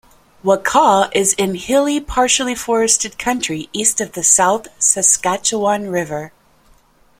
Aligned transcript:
Wakaw 0.43 1.11
is 1.13 1.33
in 1.33 1.53
hilly 1.53 1.99
partially 1.99 2.55
forested 2.55 3.19
country 3.19 3.69
east 3.71 4.01
of 4.01 4.13
the 4.13 4.23
South 4.23 4.67
Saskatchewan 4.79 5.89
River. 5.91 6.31